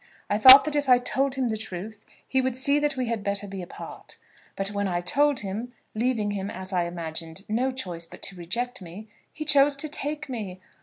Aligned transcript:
I 0.31 0.39
thought 0.39 0.63
that 0.63 0.75
if 0.75 0.89
I 0.89 0.97
told 0.97 1.35
him 1.35 1.49
the 1.49 1.55
truth 1.57 2.07
he 2.27 2.41
would 2.41 2.57
see 2.57 2.79
that 2.79 2.97
we 2.97 3.05
had 3.05 3.23
better 3.23 3.45
be 3.47 3.61
apart. 3.61 4.17
But 4.55 4.71
when 4.71 4.87
I 4.87 4.99
told 4.99 5.41
him, 5.41 5.73
leaving 5.93 6.31
him, 6.31 6.49
as 6.49 6.73
I 6.73 6.85
imagined, 6.85 7.45
no 7.47 7.71
choice 7.71 8.07
but 8.07 8.23
to 8.23 8.35
reject 8.35 8.81
me, 8.81 9.09
he 9.31 9.45
chose 9.45 9.75
to 9.75 9.87
take 9.87 10.27
me. 10.27 10.59